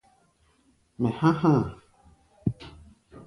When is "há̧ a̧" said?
1.39-1.61